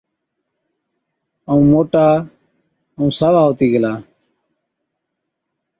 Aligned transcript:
ائُون 1.49 1.63
موٽا 1.71 2.05
ائُون 2.95 3.09
ساوا 3.17 3.41
هُتِي 3.47 3.65
گيلا۔ 3.71 3.93